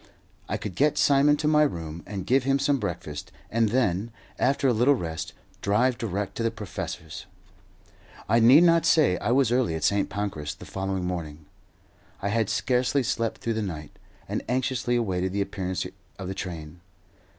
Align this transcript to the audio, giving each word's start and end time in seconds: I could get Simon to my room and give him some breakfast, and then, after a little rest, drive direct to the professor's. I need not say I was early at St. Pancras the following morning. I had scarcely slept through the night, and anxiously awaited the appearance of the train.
I 0.49 0.57
could 0.57 0.73
get 0.73 0.97
Simon 0.97 1.37
to 1.37 1.47
my 1.47 1.61
room 1.61 2.01
and 2.07 2.25
give 2.25 2.43
him 2.43 2.57
some 2.57 2.79
breakfast, 2.79 3.31
and 3.51 3.69
then, 3.69 4.09
after 4.39 4.67
a 4.67 4.73
little 4.73 4.95
rest, 4.95 5.33
drive 5.61 5.95
direct 5.99 6.33
to 6.37 6.41
the 6.41 6.49
professor's. 6.49 7.27
I 8.27 8.39
need 8.39 8.63
not 8.63 8.83
say 8.87 9.19
I 9.19 9.29
was 9.29 9.51
early 9.51 9.75
at 9.75 9.83
St. 9.83 10.09
Pancras 10.09 10.55
the 10.55 10.65
following 10.65 11.05
morning. 11.05 11.45
I 12.19 12.29
had 12.29 12.49
scarcely 12.49 13.03
slept 13.03 13.41
through 13.41 13.53
the 13.53 13.61
night, 13.61 13.91
and 14.27 14.43
anxiously 14.49 14.95
awaited 14.95 15.33
the 15.33 15.41
appearance 15.41 15.85
of 16.17 16.27
the 16.27 16.33
train. 16.33 16.81